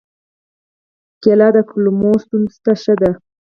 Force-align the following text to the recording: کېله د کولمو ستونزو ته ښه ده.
کېله 1.21 1.47
د 1.55 1.57
کولمو 1.69 2.11
ستونزو 2.23 2.57
ته 2.63 2.73
ښه 2.81 2.93
ده. 3.01 3.11